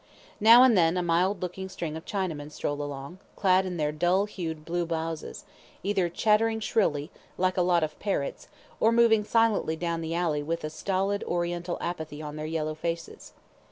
Now 0.39 0.63
and 0.63 0.75
then 0.75 0.97
a 0.97 1.03
mild 1.03 1.43
looking 1.43 1.69
string 1.69 1.95
of 1.95 2.05
Chinamen 2.05 2.51
stole 2.51 2.81
along, 2.81 3.19
clad 3.35 3.67
in 3.67 3.77
their 3.77 3.91
dull 3.91 4.25
hued 4.25 4.65
blue 4.65 4.83
blouses, 4.83 5.45
either 5.83 6.09
chattering 6.09 6.59
shrilly, 6.59 7.11
like 7.37 7.55
a 7.55 7.61
lot 7.61 7.83
of 7.83 7.99
parrots, 7.99 8.47
or 8.79 8.91
moving 8.91 9.23
silently 9.23 9.75
down 9.75 10.01
the 10.01 10.15
alley 10.15 10.41
with 10.41 10.63
a 10.63 10.71
stolid 10.71 11.23
Oriental 11.25 11.77
apathy 11.81 12.19
on 12.19 12.35
their 12.35 12.47
yellow 12.47 12.73
faces. 12.73 13.33